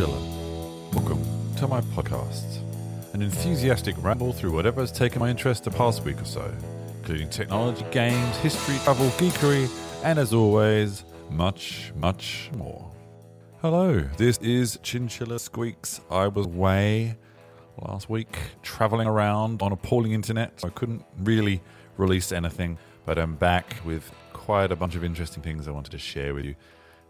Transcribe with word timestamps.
Chinchilla. 0.00 0.90
Welcome 0.94 1.22
to 1.56 1.68
my 1.68 1.82
podcast, 1.82 2.62
an 3.12 3.20
enthusiastic 3.20 3.94
ramble 3.98 4.32
through 4.32 4.50
whatever 4.50 4.80
has 4.80 4.90
taken 4.90 5.20
my 5.20 5.28
interest 5.28 5.64
the 5.64 5.70
past 5.70 6.04
week 6.04 6.22
or 6.22 6.24
so, 6.24 6.50
including 7.00 7.28
technology, 7.28 7.84
games, 7.90 8.34
history, 8.38 8.78
travel, 8.82 9.10
geekery, 9.10 9.68
and 10.02 10.18
as 10.18 10.32
always, 10.32 11.04
much, 11.28 11.92
much 11.96 12.50
more. 12.56 12.90
Hello, 13.60 13.98
this 14.16 14.38
is 14.38 14.78
Chinchilla 14.82 15.38
Squeaks. 15.38 16.00
I 16.10 16.28
was 16.28 16.46
away 16.46 17.18
last 17.82 18.08
week 18.08 18.38
traveling 18.62 19.06
around 19.06 19.60
on 19.60 19.70
appalling 19.70 20.12
internet, 20.12 20.62
I 20.64 20.70
couldn't 20.70 21.04
really 21.18 21.60
release 21.98 22.32
anything, 22.32 22.78
but 23.04 23.18
I'm 23.18 23.34
back 23.34 23.76
with 23.84 24.10
quite 24.32 24.72
a 24.72 24.76
bunch 24.76 24.94
of 24.94 25.04
interesting 25.04 25.42
things 25.42 25.68
I 25.68 25.72
wanted 25.72 25.90
to 25.90 25.98
share 25.98 26.32
with 26.32 26.46
you. 26.46 26.54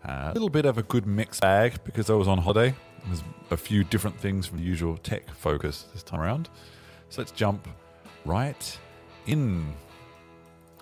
Uh, 0.04 0.30
a 0.30 0.32
little 0.32 0.48
bit 0.48 0.64
of 0.64 0.78
a 0.78 0.82
good 0.82 1.06
mixed 1.06 1.42
bag 1.42 1.74
because 1.84 2.08
I 2.10 2.14
was 2.14 2.28
on 2.28 2.38
holiday. 2.38 2.74
There's 3.06 3.22
a 3.50 3.56
few 3.56 3.84
different 3.84 4.18
things 4.18 4.46
from 4.46 4.58
the 4.58 4.64
usual 4.64 4.96
tech 4.98 5.28
focus 5.30 5.86
this 5.92 6.02
time 6.02 6.20
around. 6.20 6.48
So 7.10 7.20
let's 7.20 7.32
jump 7.32 7.66
right 8.24 8.78
in. 9.26 9.72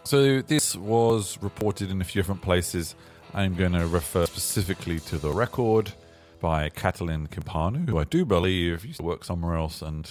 So 0.04 0.40
this 0.40 0.76
was 0.76 1.38
reported 1.42 1.90
in 1.90 2.00
a 2.00 2.04
few 2.04 2.20
different 2.20 2.42
places. 2.42 2.94
I'm 3.34 3.54
going 3.54 3.72
to 3.72 3.86
refer 3.86 4.26
specifically 4.26 5.00
to 5.00 5.18
the 5.18 5.30
record 5.30 5.92
by 6.40 6.68
Catalin 6.70 7.28
Cimpanu, 7.28 7.88
who 7.88 7.98
I 7.98 8.04
do 8.04 8.24
believe 8.24 8.84
used 8.84 9.00
to 9.00 9.04
work 9.04 9.24
somewhere 9.24 9.56
else 9.56 9.82
and 9.82 10.10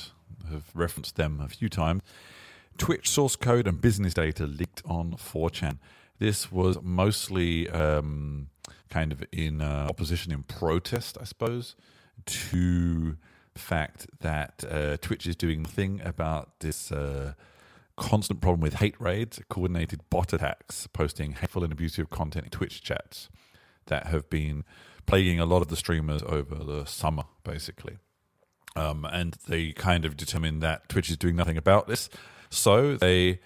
have 0.52 0.64
referenced 0.76 1.16
them 1.16 1.42
a 1.42 1.48
few 1.48 1.70
times. 1.70 2.02
Twitch 2.78 3.10
source 3.10 3.36
code 3.36 3.68
and 3.68 3.82
business 3.82 4.14
data 4.14 4.46
leaked 4.46 4.84
on 4.86 5.14
4chan. 5.14 5.78
This 6.20 6.52
was 6.52 6.78
mostly 6.82 7.70
um, 7.70 8.50
kind 8.90 9.12
of 9.12 9.24
in 9.32 9.62
uh, 9.62 9.88
opposition, 9.90 10.32
in 10.32 10.44
protest, 10.44 11.18
I 11.20 11.26
suppose, 11.26 11.76
to 12.26 13.18
the 13.54 13.60
fact 13.60 14.08
that 14.22 14.64
uh, 14.70 14.98
Twitch 14.98 15.28
is 15.28 15.36
doing 15.36 15.64
nothing 15.64 16.02
about 16.04 16.60
this 16.60 16.92
uh, 16.92 17.34
constant 17.96 18.42
problem 18.42 18.62
with 18.62 18.76
hate 18.76 19.00
raids, 19.00 19.40
coordinated 19.50 20.02
bot 20.10 20.34
attacks, 20.34 20.88
posting 20.88 21.34
hateful 21.34 21.64
and 21.64 21.74
abusive 21.74 22.10
content 22.10 22.46
in 22.46 22.52
Twitch 22.52 22.82
chats 22.82 23.30
that 23.88 24.08
have 24.08 24.30
been 24.30 24.64
plaguing 25.06 25.40
a 25.40 25.46
lot 25.46 25.62
of 25.62 25.70
the 25.70 25.76
streamers 25.76 26.22
over 26.24 26.56
the 26.56 26.86
summer, 26.86 27.24
basically. 27.44 27.98
Um, 28.76 29.06
and 29.06 29.36
they 29.48 29.72
kind 29.72 30.06
of 30.06 30.16
determined 30.16 30.62
that 30.62 30.88
Twitch 30.90 31.10
is 31.10 31.18
doing 31.18 31.36
nothing 31.36 31.58
about 31.58 31.88
this. 31.88 32.10
So 32.50 32.96
they 32.96 33.40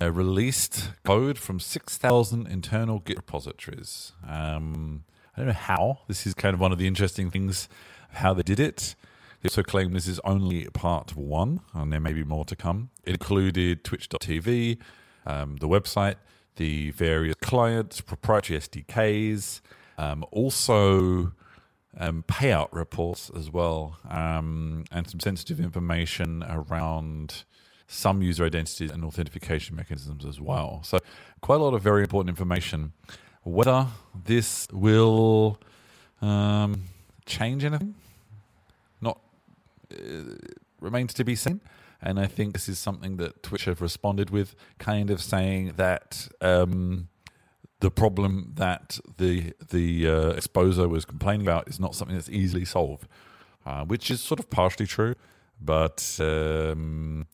uh, 0.00 0.10
released 0.10 0.90
code 1.04 1.38
from 1.38 1.60
6,000 1.60 2.46
internal 2.46 2.98
Git 2.98 3.16
repositories. 3.16 4.12
Um, 4.26 5.04
I 5.36 5.40
don't 5.40 5.48
know 5.48 5.52
how. 5.52 6.00
This 6.08 6.26
is 6.26 6.34
kind 6.34 6.54
of 6.54 6.60
one 6.60 6.72
of 6.72 6.78
the 6.78 6.86
interesting 6.86 7.30
things 7.30 7.68
how 8.10 8.34
they 8.34 8.42
did 8.42 8.60
it. 8.60 8.94
They 9.42 9.48
also 9.48 9.62
claim 9.62 9.92
this 9.92 10.08
is 10.08 10.20
only 10.24 10.64
part 10.66 11.16
one, 11.16 11.60
and 11.74 11.92
there 11.92 12.00
may 12.00 12.12
be 12.12 12.24
more 12.24 12.44
to 12.46 12.56
come. 12.56 12.90
It 13.04 13.12
included 13.12 13.84
Twitch.tv, 13.84 14.78
um, 15.26 15.56
the 15.56 15.68
website, 15.68 16.16
the 16.56 16.92
various 16.92 17.34
clients, 17.40 18.00
proprietary 18.00 18.58
SDKs, 18.60 19.60
um, 19.98 20.24
also 20.30 21.32
um, 21.98 22.24
payout 22.26 22.68
reports 22.72 23.30
as 23.36 23.50
well, 23.50 23.98
um, 24.08 24.84
and 24.90 25.08
some 25.08 25.20
sensitive 25.20 25.60
information 25.60 26.44
around 26.48 27.44
some 27.86 28.22
user 28.22 28.44
identities 28.44 28.90
and 28.90 29.04
authentication 29.04 29.76
mechanisms 29.76 30.24
as 30.24 30.40
well. 30.40 30.80
So, 30.84 30.98
quite 31.40 31.56
a 31.60 31.62
lot 31.62 31.74
of 31.74 31.82
very 31.82 32.02
important 32.02 32.30
information. 32.30 32.92
Whether 33.42 33.88
this 34.24 34.66
will 34.72 35.58
um, 36.22 36.84
change 37.26 37.64
anything, 37.64 37.94
not 39.00 39.20
uh, 39.92 40.36
remains 40.80 41.14
to 41.14 41.24
be 41.24 41.34
seen. 41.34 41.60
And 42.00 42.20
I 42.20 42.26
think 42.26 42.52
this 42.52 42.68
is 42.68 42.78
something 42.78 43.16
that 43.16 43.42
Twitch 43.42 43.64
have 43.64 43.80
responded 43.80 44.28
with, 44.28 44.54
kind 44.78 45.10
of 45.10 45.22
saying 45.22 45.74
that 45.76 46.28
um, 46.42 47.08
the 47.80 47.90
problem 47.90 48.52
that 48.56 48.98
the 49.16 49.52
the 49.70 50.08
uh, 50.08 50.32
exposer 50.34 50.88
was 50.88 51.04
complaining 51.04 51.46
about 51.46 51.66
is 51.68 51.80
not 51.80 51.94
something 51.94 52.16
that's 52.16 52.28
easily 52.28 52.64
solved, 52.64 53.08
uh, 53.64 53.84
which 53.84 54.10
is 54.10 54.20
sort 54.20 54.38
of 54.38 54.50
partially 54.50 54.86
true. 54.86 55.14
But 55.60 56.18
um, 56.20 57.26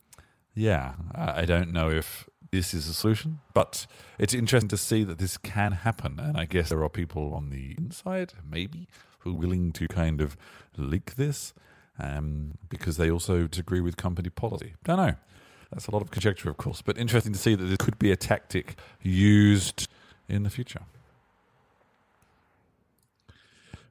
yeah, 0.60 0.92
I 1.14 1.46
don't 1.46 1.72
know 1.72 1.90
if 1.90 2.28
this 2.50 2.74
is 2.74 2.86
a 2.86 2.92
solution, 2.92 3.40
but 3.54 3.86
it's 4.18 4.34
interesting 4.34 4.68
to 4.68 4.76
see 4.76 5.04
that 5.04 5.16
this 5.18 5.38
can 5.38 5.72
happen. 5.72 6.20
And 6.20 6.36
I 6.36 6.44
guess 6.44 6.68
there 6.68 6.82
are 6.82 6.90
people 6.90 7.32
on 7.32 7.48
the 7.48 7.74
inside, 7.78 8.34
maybe, 8.48 8.86
who 9.20 9.30
are 9.30 9.38
willing 9.38 9.72
to 9.72 9.88
kind 9.88 10.20
of 10.20 10.36
leak 10.76 11.14
this 11.14 11.54
um, 11.98 12.58
because 12.68 12.98
they 12.98 13.10
also 13.10 13.46
disagree 13.46 13.80
with 13.80 13.96
company 13.96 14.28
policy. 14.28 14.74
Don't 14.84 14.98
know. 14.98 15.14
That's 15.72 15.86
a 15.86 15.92
lot 15.92 16.02
of 16.02 16.10
conjecture, 16.10 16.50
of 16.50 16.58
course, 16.58 16.82
but 16.82 16.98
interesting 16.98 17.32
to 17.32 17.38
see 17.38 17.54
that 17.54 17.64
this 17.64 17.78
could 17.78 17.98
be 17.98 18.10
a 18.10 18.16
tactic 18.16 18.76
used 19.00 19.88
in 20.28 20.42
the 20.42 20.50
future. 20.50 20.82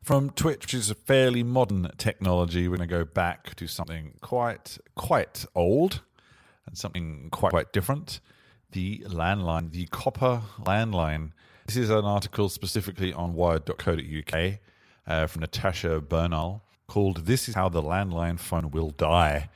From 0.03 0.30
Twitch, 0.30 0.66
which 0.66 0.74
is 0.75 0.91
a 0.91 0.96
fairly 0.96 1.41
modern 1.41 1.90
technology, 1.97 2.68
we're 2.68 2.78
going 2.78 2.90
to 2.90 2.96
go 2.96 3.06
back 3.06 3.56
to 3.56 3.66
something 3.66 4.13
quite 4.22 4.78
quite 4.96 5.46
old 5.56 6.01
and 6.69 6.78
something 6.78 7.30
quite 7.31 7.52
quite 7.52 7.74
different. 7.74 8.22
The 8.72 9.00
landline, 9.07 9.72
the 9.72 9.88
copper 9.88 10.44
landline. 10.62 11.31
This 11.66 11.75
is 11.75 11.90
an 11.90 12.06
article 12.06 12.50
specifically 12.50 13.13
on 13.13 13.34
wired.co.uk 13.34 14.53
uh, 15.07 15.28
from 15.28 15.41
Natasha 15.41 16.00
Bernal 16.00 16.63
called 16.88 17.25
"This 17.25 17.50
is 17.50 17.56
how 17.56 17.69
the 17.69 17.81
landline 17.81 18.40
phone 18.40 18.72
will 18.72 18.91
die." 18.91 19.50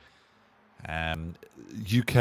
Um, 0.86 1.34
UK 1.74 2.16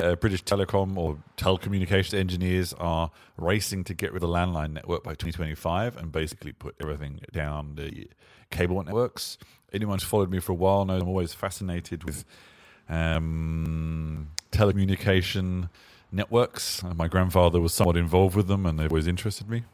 uh, 0.00 0.16
British 0.16 0.44
Telecom 0.44 0.96
or 0.96 1.18
telecommunications 1.36 2.14
engineers 2.14 2.72
are 2.74 3.10
racing 3.36 3.84
to 3.84 3.94
get 3.94 4.12
rid 4.12 4.22
of 4.22 4.28
the 4.28 4.34
landline 4.34 4.72
network 4.72 5.02
by 5.02 5.12
2025 5.12 5.96
and 5.96 6.12
basically 6.12 6.52
put 6.52 6.76
everything 6.80 7.20
down 7.32 7.74
the 7.76 8.08
cable 8.50 8.82
networks. 8.82 9.38
Anyone 9.72 9.98
who's 9.98 10.04
followed 10.08 10.30
me 10.30 10.38
for 10.38 10.52
a 10.52 10.54
while 10.54 10.84
knows 10.84 11.02
I'm 11.02 11.08
always 11.08 11.32
fascinated 11.32 12.04
with 12.04 12.24
um, 12.92 14.28
telecommunication 14.52 15.70
networks. 16.12 16.82
My 16.94 17.08
grandfather 17.08 17.60
was 17.60 17.72
somewhat 17.72 17.96
involved 17.96 18.36
with 18.36 18.48
them, 18.48 18.66
and 18.66 18.78
they've 18.78 18.90
always 18.90 19.06
interested 19.06 19.48
me. 19.48 19.64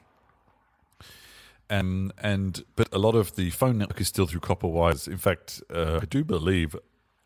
Um, 1.69 2.13
and 2.19 2.65
but 2.77 2.89
a 2.93 2.99
lot 2.99 3.15
of 3.15 3.35
the 3.37 3.51
phone 3.51 3.77
network 3.79 4.01
is 4.01 4.09
still 4.09 4.27
through 4.27 4.41
copper 4.41 4.69
wires. 4.69 5.07
In 5.07 5.19
fact, 5.19 5.61
uh, 5.75 5.99
I 6.01 6.07
do 6.07 6.25
believe, 6.25 6.75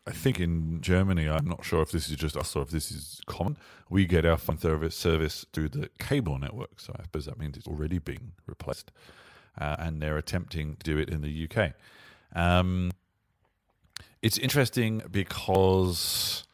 I 0.05 0.11
think 0.11 0.39
in 0.39 0.81
Germany, 0.81 1.29
I'm 1.29 1.47
not 1.47 1.63
sure 1.63 1.81
if 1.81 1.91
this 1.91 2.09
is 2.09 2.17
just 2.17 2.35
us 2.35 2.55
or 2.55 2.63
if 2.63 2.69
this 2.69 2.91
is 2.91 3.21
common. 3.25 3.55
We 3.89 4.05
get 4.05 4.25
our 4.25 4.37
phone 4.37 4.57
service 4.57 4.95
service 4.95 5.45
through 5.53 5.69
the 5.69 5.89
cable 5.99 6.39
network, 6.39 6.79
so 6.79 6.93
I 6.99 7.03
suppose 7.03 7.25
that 7.25 7.39
means 7.39 7.55
it's 7.55 7.67
already 7.67 7.99
being 7.99 8.33
replaced, 8.47 8.91
uh, 9.61 9.77
and 9.79 10.01
they're 10.01 10.17
attempting 10.17 10.75
to 10.77 10.83
do 10.83 10.97
it 10.97 11.09
in 11.09 11.21
the 11.21 11.47
UK. 11.47 11.73
Um, 12.35 12.91
it's 14.23 14.37
interesting 14.37 15.03
because 15.11 16.45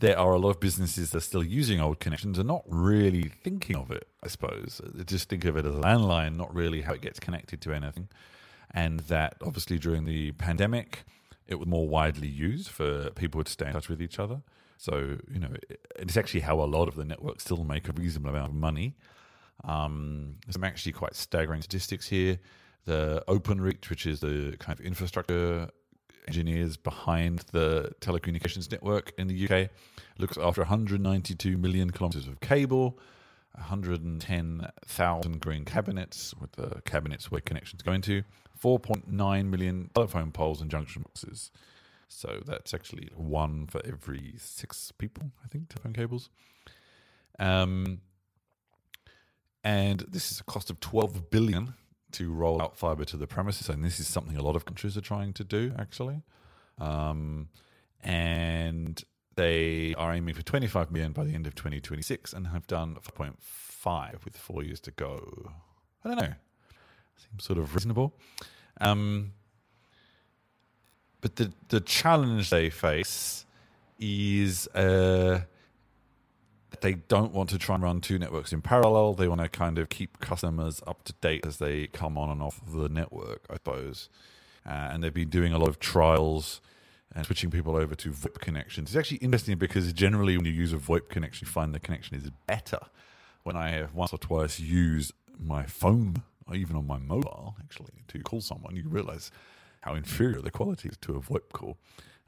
there 0.00 0.18
are 0.18 0.32
a 0.32 0.38
lot 0.38 0.50
of 0.50 0.60
businesses 0.60 1.10
that 1.10 1.18
are 1.18 1.20
still 1.20 1.44
using 1.44 1.80
old 1.80 2.00
connections 2.00 2.38
and 2.38 2.48
not 2.48 2.64
really 2.66 3.30
thinking 3.44 3.76
of 3.76 3.92
it, 3.92 4.08
I 4.22 4.26
suppose. 4.26 4.80
They 4.84 5.04
just 5.04 5.28
think 5.28 5.44
of 5.44 5.56
it 5.56 5.64
as 5.64 5.74
a 5.74 5.78
landline, 5.78 6.36
not 6.36 6.52
really 6.52 6.82
how 6.82 6.92
it 6.92 7.00
gets 7.00 7.20
connected 7.20 7.60
to 7.62 7.72
anything. 7.72 8.08
And 8.72 9.00
that 9.00 9.36
obviously 9.42 9.78
during 9.78 10.06
the 10.06 10.32
pandemic, 10.32 11.04
it 11.46 11.54
was 11.54 11.68
more 11.68 11.88
widely 11.88 12.28
used 12.28 12.68
for 12.68 13.10
people 13.10 13.44
to 13.44 13.50
stay 13.50 13.68
in 13.68 13.72
touch 13.72 13.88
with 13.88 14.02
each 14.02 14.18
other. 14.18 14.42
So, 14.76 15.18
you 15.32 15.38
know, 15.38 15.54
it's 15.96 16.16
actually 16.16 16.40
how 16.40 16.60
a 16.60 16.66
lot 16.66 16.88
of 16.88 16.96
the 16.96 17.04
networks 17.04 17.44
still 17.44 17.62
make 17.62 17.88
a 17.88 17.92
reasonable 17.92 18.30
amount 18.30 18.50
of 18.50 18.56
money. 18.56 18.96
Um, 19.62 20.34
some 20.50 20.64
actually 20.64 20.92
quite 20.92 21.14
staggering 21.14 21.62
statistics 21.62 22.08
here. 22.08 22.40
The 22.86 23.22
OpenReach, 23.28 23.88
which 23.88 24.04
is 24.04 24.18
the 24.18 24.56
kind 24.58 24.78
of 24.78 24.84
infrastructure 24.84 25.70
engineers 26.26 26.76
behind 26.76 27.40
the 27.52 27.92
telecommunications 28.00 28.70
network 28.70 29.12
in 29.18 29.28
the 29.28 29.48
UK, 29.48 29.70
looks 30.18 30.36
after 30.38 30.62
192 30.62 31.56
million 31.56 31.90
kilometers 31.90 32.26
of 32.26 32.40
cable, 32.40 32.98
110,000 33.52 35.40
green 35.40 35.64
cabinets 35.64 36.34
with 36.40 36.52
the 36.52 36.80
cabinets 36.84 37.30
where 37.30 37.40
connections 37.40 37.82
go 37.82 37.92
into, 37.92 38.22
4.9 38.62 39.46
million 39.46 39.90
telephone 39.94 40.32
poles 40.32 40.60
and 40.60 40.70
junction 40.70 41.02
boxes. 41.02 41.50
So 42.08 42.40
that's 42.44 42.72
actually 42.72 43.08
one 43.14 43.66
for 43.66 43.80
every 43.84 44.34
six 44.38 44.92
people, 44.92 45.32
I 45.44 45.48
think, 45.48 45.68
telephone 45.68 45.92
cables. 45.92 46.30
Um, 47.38 48.00
and 49.64 50.00
this 50.08 50.30
is 50.30 50.40
a 50.40 50.44
cost 50.44 50.70
of 50.70 50.78
12 50.80 51.30
billion 51.30 51.74
to 52.16 52.32
roll 52.32 52.62
out 52.62 52.76
fiber 52.76 53.04
to 53.04 53.16
the 53.16 53.26
premises, 53.26 53.68
and 53.68 53.84
this 53.84 54.00
is 54.00 54.06
something 54.06 54.36
a 54.36 54.42
lot 54.42 54.56
of 54.56 54.64
countries 54.64 54.96
are 54.96 55.02
trying 55.02 55.32
to 55.34 55.44
do 55.44 55.72
actually. 55.78 56.22
Um, 56.78 57.48
and 58.02 59.02
they 59.34 59.94
are 59.96 60.14
aiming 60.14 60.34
for 60.34 60.42
25 60.42 60.90
million 60.90 61.12
by 61.12 61.24
the 61.24 61.34
end 61.34 61.46
of 61.46 61.54
2026 61.54 62.32
and 62.32 62.48
have 62.48 62.66
done 62.66 62.96
4.5 62.96 64.24
with 64.24 64.36
four 64.36 64.62
years 64.62 64.80
to 64.80 64.90
go. 64.90 65.50
I 66.04 66.08
don't 66.08 66.18
know. 66.18 66.34
Seems 67.16 67.44
sort 67.44 67.58
of 67.58 67.74
reasonable. 67.74 68.14
Um, 68.80 69.32
but 71.20 71.36
the 71.36 71.52
the 71.68 71.80
challenge 71.80 72.50
they 72.50 72.70
face 72.70 73.44
is 73.98 74.68
uh, 74.68 75.40
they 76.80 76.94
don't 76.94 77.32
want 77.32 77.50
to 77.50 77.58
try 77.58 77.74
and 77.74 77.84
run 77.84 78.00
two 78.00 78.18
networks 78.18 78.52
in 78.52 78.62
parallel. 78.62 79.14
They 79.14 79.28
want 79.28 79.40
to 79.40 79.48
kind 79.48 79.78
of 79.78 79.88
keep 79.88 80.20
customers 80.20 80.82
up 80.86 81.04
to 81.04 81.12
date 81.14 81.46
as 81.46 81.58
they 81.58 81.86
come 81.88 82.16
on 82.18 82.30
and 82.30 82.42
off 82.42 82.60
the 82.66 82.88
network, 82.88 83.44
I 83.50 83.54
suppose. 83.54 84.08
Uh, 84.66 84.90
and 84.92 85.02
they've 85.02 85.14
been 85.14 85.28
doing 85.28 85.52
a 85.52 85.58
lot 85.58 85.68
of 85.68 85.78
trials 85.78 86.60
and 87.14 87.24
switching 87.24 87.50
people 87.50 87.76
over 87.76 87.94
to 87.94 88.10
VoIP 88.10 88.40
connections. 88.40 88.90
It's 88.90 88.96
actually 88.96 89.18
interesting 89.18 89.56
because 89.56 89.92
generally 89.92 90.36
when 90.36 90.46
you 90.46 90.52
use 90.52 90.72
a 90.72 90.76
VoIP 90.76 91.08
connection, 91.08 91.46
you 91.46 91.50
find 91.50 91.74
the 91.74 91.80
connection 91.80 92.16
is 92.16 92.30
better. 92.46 92.80
When 93.44 93.56
I 93.56 93.70
have 93.70 93.94
once 93.94 94.12
or 94.12 94.18
twice 94.18 94.58
used 94.58 95.12
my 95.38 95.64
phone, 95.64 96.22
or 96.48 96.56
even 96.56 96.76
on 96.76 96.86
my 96.86 96.98
mobile, 96.98 97.56
actually, 97.60 98.04
to 98.08 98.18
call 98.20 98.40
someone, 98.40 98.76
you 98.76 98.84
realize 98.88 99.30
how 99.82 99.94
inferior 99.94 100.40
the 100.40 100.50
quality 100.50 100.88
is 100.88 100.96
to 100.98 101.16
a 101.16 101.20
VoIP 101.20 101.52
call. 101.52 101.78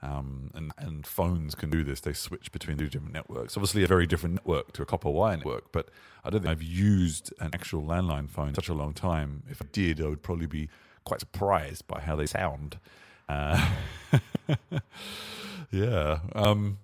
Um, 0.00 0.53
and, 0.55 0.73
and 0.79 1.05
phones 1.05 1.56
can 1.56 1.71
do 1.71 1.83
this. 1.83 2.00
They 2.00 2.12
switch 2.12 2.53
between 2.53 2.79
two 2.79 2.89
different 2.89 3.12
networks. 3.12 3.56
Obviously, 3.56 3.83
a 3.83 3.89
very 3.89 4.06
different 4.06 4.37
network 4.37 4.73
to 4.75 4.83
a 4.83 4.87
copper 4.87 5.11
wire 5.11 5.37
network, 5.37 5.73
but 5.73 5.89
I 6.25 6.31
don't 6.31 6.43
think 6.43 6.53
I've 6.53 6.62
used 6.62 7.33
an 7.41 7.50
actual 7.53 7.83
landline 7.83 8.31
phone 8.31 8.49
in 8.49 8.55
such 8.55 8.69
a 8.69 8.75
long 8.75 8.93
time. 8.93 9.43
If 9.50 9.61
I 9.61 9.67
did, 9.73 10.00
I 10.00 10.06
would 10.06 10.23
probably 10.23 10.47
be 10.47 10.69
quite 11.05 11.21
surprised 11.21 11.89
by 11.89 12.00
how 12.00 12.15
they 12.15 12.27
sound. 12.27 12.79
Uh, 13.29 13.71
yeah. 15.73 16.21
Um, 16.33 16.79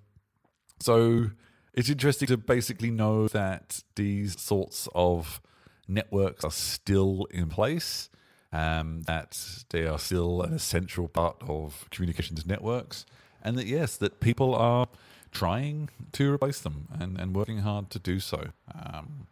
so 0.81 1.31
it's 1.73 1.89
interesting 1.89 2.29
to 2.29 2.37
basically 2.37 2.91
know 2.91 3.29
that 3.29 3.83
these 3.95 4.41
sorts 4.41 4.89
of 4.95 5.41
networks 5.89 6.45
are 6.45 6.51
still 6.51 7.27
in 7.31 7.49
place, 7.49 8.09
um, 8.55 9.03
that 9.03 9.65
they 9.71 9.85
are 9.85 9.99
still 9.99 10.43
an 10.43 10.53
essential 10.55 11.09
part 11.09 11.37
of 11.43 11.87
communications 11.91 12.47
networks, 12.47 13.05
and 13.43 13.59
that 13.59 13.67
yes, 13.67 13.97
that 13.97 14.21
people 14.21 14.55
are 14.55 14.87
trying 15.33 15.91
to 16.13 16.33
replace 16.33 16.61
them 16.61 16.87
and, 16.99 17.19
and 17.21 17.35
working 17.35 17.59
hard 17.59 17.91
to 17.91 17.99
do 17.99 18.21
so. 18.21 18.51
Um, 18.73 19.27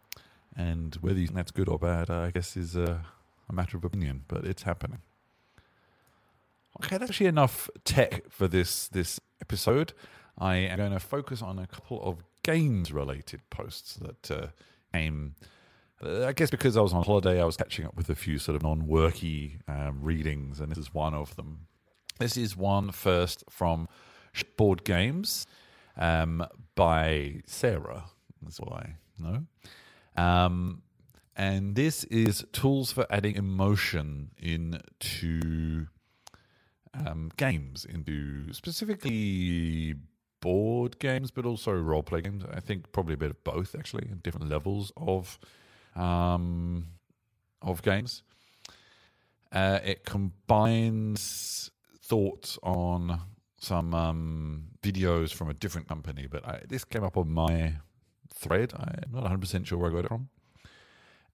and 0.55 0.95
whether 0.95 1.19
you 1.19 1.27
think 1.27 1.37
that's 1.37 1.51
good 1.51 1.69
or 1.69 1.79
bad, 1.79 2.09
I 2.09 2.31
guess, 2.31 2.57
is 2.57 2.75
a, 2.75 3.05
a 3.49 3.53
matter 3.53 3.77
of 3.77 3.85
opinion, 3.85 4.25
but 4.27 4.43
it's 4.43 4.63
happening. 4.63 4.99
Okay, 6.83 6.97
that's 6.97 7.11
actually 7.11 7.27
enough 7.27 7.69
tech 7.85 8.29
for 8.29 8.49
this 8.49 8.89
this 8.89 9.21
episode. 9.41 9.93
I 10.37 10.55
am 10.55 10.77
going 10.77 10.91
to 10.91 10.99
focus 10.99 11.41
on 11.41 11.59
a 11.59 11.67
couple 11.67 12.03
of 12.03 12.23
games 12.43 12.91
related 12.91 13.41
posts 13.49 13.95
that 13.95 14.31
uh, 14.31 14.47
came. 14.91 15.35
Uh, 16.03 16.25
I 16.25 16.33
guess 16.33 16.49
because 16.49 16.75
I 16.75 16.81
was 16.81 16.93
on 16.93 17.03
holiday, 17.03 17.41
I 17.41 17.45
was 17.45 17.57
catching 17.57 17.85
up 17.85 17.95
with 17.95 18.09
a 18.09 18.15
few 18.15 18.37
sort 18.37 18.55
of 18.55 18.63
non 18.63 18.83
worky 18.83 19.59
um, 19.67 19.99
readings, 20.01 20.59
and 20.59 20.71
this 20.71 20.77
is 20.77 20.93
one 20.93 21.13
of 21.13 21.35
them. 21.35 21.67
This 22.19 22.37
is 22.37 22.57
one 22.57 22.91
first 22.91 23.43
from 23.49 23.87
Board 24.57 24.83
Games 24.83 25.47
um, 25.97 26.45
by 26.75 27.41
Sarah. 27.45 28.05
That's 28.41 28.59
I 28.59 28.95
know. 29.19 29.43
Um, 30.15 30.81
and 31.35 31.75
this 31.75 32.03
is 32.05 32.45
tools 32.51 32.91
for 32.91 33.07
adding 33.09 33.35
emotion 33.35 34.31
into 34.37 35.87
um, 36.93 37.31
games, 37.37 37.85
into 37.85 38.53
specifically 38.53 39.95
board 40.41 40.99
games, 40.99 41.31
but 41.31 41.45
also 41.45 41.71
role 41.71 42.03
play 42.03 42.21
games. 42.21 42.43
I 42.51 42.59
think 42.59 42.91
probably 42.91 43.15
a 43.15 43.17
bit 43.17 43.31
of 43.31 43.43
both, 43.43 43.73
actually, 43.73 44.09
different 44.21 44.49
levels 44.49 44.91
of 44.97 45.39
um, 45.95 46.87
of 47.61 47.81
games. 47.81 48.23
Uh, 49.51 49.79
it 49.83 50.03
combines 50.03 51.71
thoughts 52.01 52.57
on 52.63 53.21
some 53.59 53.93
um, 53.93 54.63
videos 54.81 55.33
from 55.33 55.49
a 55.49 55.53
different 55.53 55.87
company, 55.87 56.27
but 56.29 56.45
I, 56.45 56.61
this 56.67 56.83
came 56.83 57.03
up 57.03 57.17
on 57.17 57.31
my 57.31 57.73
thread. 58.33 58.73
I'm 58.75 59.11
not 59.11 59.23
100% 59.23 59.65
sure 59.65 59.77
where 59.77 59.91
I 59.91 59.93
got 59.93 60.05
it 60.05 60.07
from. 60.07 60.29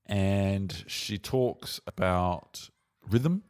And 0.05 0.83
she 0.87 1.17
talks 1.17 1.79
about 1.87 2.69
rhythm 3.09 3.43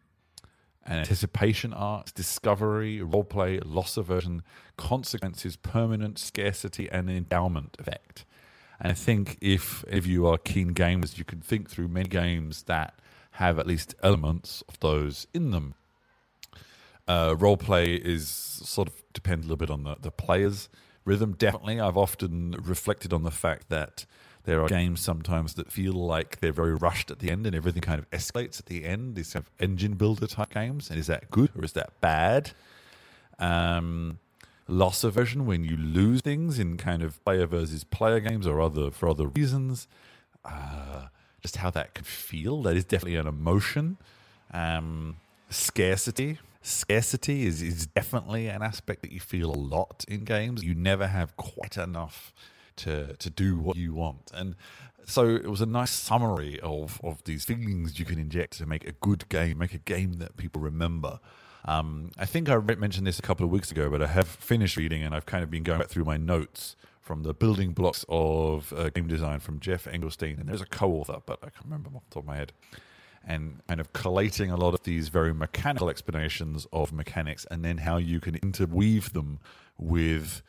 and 0.86 1.00
anticipation 1.00 1.74
arcs, 1.74 2.12
discovery, 2.12 3.00
roleplay, 3.00 3.62
loss 3.66 3.98
aversion, 3.98 4.44
consequences, 4.78 5.56
permanent 5.56 6.18
scarcity, 6.20 6.90
and 6.90 7.10
endowment 7.10 7.76
effect. 7.80 8.26
And 8.80 8.92
I 8.92 8.96
think 8.96 9.38
if 9.42 9.84
if 9.88 10.08
you 10.08 10.28
are 10.28 10.38
keen 10.38 10.74
gamers, 10.74 11.18
you 11.18 11.26
can 11.26 11.42
think 11.42 11.70
through 11.70 11.90
many 11.90 12.10
games 12.10 12.64
that 12.64 12.94
have 13.32 13.60
at 13.60 13.68
least 13.68 13.96
elements 14.02 14.64
of 14.68 14.80
those 14.80 15.28
in 15.34 15.52
them. 15.52 15.76
Uh, 17.08 17.34
roleplay 17.36 17.98
is 17.98 18.28
sort 18.28 18.88
of 18.88 18.94
depends 19.14 19.46
a 19.46 19.50
little 19.50 19.58
bit 19.58 19.72
on 19.72 19.84
the, 19.84 19.96
the 20.00 20.12
players. 20.12 20.70
Rhythm, 21.06 21.34
definitely. 21.34 21.80
I've 21.80 21.98
often 21.98 22.52
reflected 22.62 23.14
on 23.14 23.24
the 23.24 23.32
fact 23.32 23.70
that 23.70 24.06
there 24.44 24.62
are 24.62 24.68
games 24.68 25.02
sometimes 25.02 25.56
that 25.56 25.72
feel 25.72 25.94
like 25.94 26.40
they're 26.40 26.52
very 26.52 26.76
rushed 26.76 27.12
at 27.12 27.20
the 27.20 27.30
end 27.30 27.46
and 27.46 27.56
everything 27.56 27.82
kind 27.82 28.00
of 28.00 28.10
escalates 28.12 28.60
at 28.60 28.68
the 28.68 28.86
end. 28.86 29.16
These 29.16 29.34
kind 29.34 29.46
of 29.46 29.52
engine 29.60 29.94
builder 29.94 30.28
type 30.28 30.52
games. 30.52 30.90
And 30.90 31.00
is 31.00 31.08
that 31.08 31.30
good 31.30 31.52
or 31.56 31.64
is 31.64 31.74
that 31.74 32.00
bad? 32.00 32.52
Um, 33.40 34.20
loss 34.70 35.04
aversion 35.04 35.46
when 35.46 35.64
you 35.64 35.76
lose 35.76 36.22
things 36.22 36.60
in 36.60 36.78
kind 36.78 37.02
of 37.02 37.24
player 37.26 37.46
versus 37.46 37.84
player 37.84 38.20
games 38.20 38.46
or 38.48 38.62
other 38.62 38.92
for 38.92 39.10
other 39.10 39.28
reasons. 39.28 39.88
Uh, 40.46 41.08
just 41.42 41.58
how 41.58 41.70
that 41.70 41.94
could 41.94 42.06
feel. 42.06 42.62
That 42.64 42.76
is 42.76 42.86
definitely 42.86 43.16
an 43.18 43.28
emotion. 43.28 43.98
Um, 44.54 45.18
scarcity. 45.50 46.40
Scarcity 46.62 47.46
is, 47.46 47.62
is 47.62 47.88
definitely 47.88 48.48
an 48.48 48.62
aspect 48.62 49.02
that 49.02 49.12
you 49.12 49.20
feel 49.20 49.50
a 49.50 49.56
lot 49.56 50.04
in 50.08 50.24
games. 50.26 50.64
You 50.64 50.76
never 50.76 51.08
have 51.08 51.36
quite 51.38 51.78
enough 51.78 52.34
to 52.78 53.16
to 53.18 53.30
do 53.30 53.58
what 53.58 53.76
you 53.76 53.94
want. 53.94 54.32
And 54.34 54.56
so 55.06 55.28
it 55.28 55.50
was 55.50 55.62
a 55.62 55.66
nice 55.66 55.92
summary 55.92 56.60
of 56.62 57.00
of 57.04 57.24
these 57.24 57.46
feelings 57.46 58.00
you 58.00 58.06
can 58.06 58.20
inject 58.20 58.58
to 58.58 58.66
make 58.66 58.88
a 58.88 58.92
good 58.94 59.30
game, 59.30 59.58
make 59.60 59.74
a 59.74 59.80
game 59.80 60.14
that 60.14 60.38
people 60.38 60.62
remember. 60.62 61.20
Um, 61.66 62.12
I 62.18 62.26
think 62.26 62.50
I 62.50 62.58
mentioned 62.58 63.06
this 63.06 63.20
a 63.20 63.22
couple 63.22 63.46
of 63.46 63.52
weeks 63.52 63.72
ago, 63.72 63.90
but 63.90 64.02
I 64.02 64.08
have 64.08 64.28
finished 64.28 64.78
reading 64.78 65.04
and 65.04 65.14
I've 65.14 65.26
kind 65.26 65.44
of 65.44 65.52
been 65.52 65.64
going 65.64 65.80
back 65.80 65.90
through 65.90 66.06
my 66.06 66.18
notes 66.18 66.76
from 67.02 67.24
the 67.24 67.34
building 67.34 67.72
blocks 67.72 68.06
of 68.08 68.72
uh, 68.74 68.90
game 68.90 69.08
design 69.08 69.40
from 69.40 69.60
Geoff 69.60 69.86
Engelstein. 69.86 70.40
And 70.40 70.48
there's 70.48 70.62
a 70.62 70.66
co 70.66 70.92
author, 70.92 71.18
but 71.26 71.40
I 71.42 71.50
can't 71.50 71.66
remember 71.66 71.90
off 71.96 72.04
the 72.10 72.16
top 72.16 72.24
of 72.24 72.28
my 72.28 72.38
head. 72.38 72.54
And 73.28 73.62
kind 73.68 73.82
of 73.82 73.92
collating 73.94 74.50
a 74.50 74.56
lot 74.56 74.74
of 74.74 74.84
these 74.84 75.10
very 75.10 75.34
mechanical 75.34 75.90
explanations 75.90 76.66
of 76.72 76.94
mechanics 76.94 77.46
and 77.52 77.66
then 77.66 77.80
how 77.80 77.98
you 77.98 78.20
can 78.20 78.36
interweave 78.36 79.12
them 79.14 79.40
with 79.78 80.42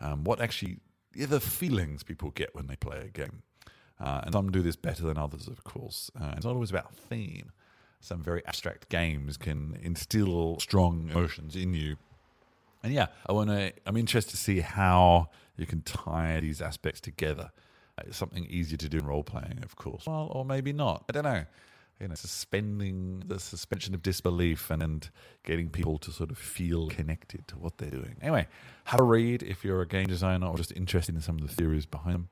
um, 0.00 0.24
what 0.24 0.40
actually 0.40 0.78
the 1.14 1.40
feelings 1.40 2.02
people 2.02 2.30
get 2.30 2.54
when 2.54 2.66
they 2.66 2.76
play 2.76 2.98
a 2.98 3.08
game. 3.08 3.42
Uh, 3.98 4.22
and 4.24 4.32
some 4.32 4.50
do 4.50 4.60
this 4.60 4.76
better 4.76 5.04
than 5.04 5.16
others, 5.16 5.48
of 5.48 5.64
course. 5.64 6.10
Uh, 6.20 6.34
it's 6.36 6.44
not 6.44 6.54
always 6.54 6.70
about 6.70 6.94
theme 6.94 7.52
some 8.06 8.22
very 8.22 8.44
abstract 8.46 8.88
games 8.88 9.36
can 9.36 9.78
instill 9.82 10.58
strong 10.60 11.08
emotions 11.10 11.56
in 11.56 11.74
you. 11.74 11.96
And 12.82 12.92
yeah, 12.94 13.06
I 13.26 13.32
want 13.32 13.50
to. 13.50 13.72
I'm 13.84 13.96
interested 13.96 14.30
to 14.30 14.36
see 14.36 14.60
how 14.60 15.30
you 15.56 15.66
can 15.66 15.82
tie 15.82 16.38
these 16.40 16.60
aspects 16.62 17.00
together. 17.00 17.50
It's 18.04 18.16
something 18.16 18.46
easier 18.46 18.76
to 18.76 18.88
do 18.88 18.98
in 18.98 19.06
role 19.06 19.24
playing, 19.24 19.60
of 19.62 19.74
course. 19.76 20.06
Well, 20.06 20.28
or 20.30 20.44
maybe 20.44 20.72
not. 20.72 21.04
I 21.08 21.12
don't 21.12 21.24
know. 21.24 21.44
You 21.98 22.08
know, 22.08 22.14
suspending 22.14 23.24
the 23.26 23.40
suspension 23.40 23.94
of 23.94 24.02
disbelief 24.02 24.70
and, 24.70 24.82
and 24.82 25.08
getting 25.44 25.70
people 25.70 25.96
to 25.98 26.12
sort 26.12 26.30
of 26.30 26.36
feel 26.36 26.88
connected 26.88 27.48
to 27.48 27.56
what 27.56 27.78
they're 27.78 27.90
doing. 27.90 28.16
Anyway, 28.20 28.46
have 28.84 29.00
a 29.00 29.02
read 29.04 29.42
if 29.42 29.64
you're 29.64 29.80
a 29.80 29.88
game 29.88 30.06
designer 30.06 30.46
or 30.46 30.58
just 30.58 30.72
interested 30.72 31.14
in 31.14 31.22
some 31.22 31.36
of 31.36 31.48
the 31.48 31.54
theories 31.54 31.86
behind 31.86 32.14
them 32.14 32.28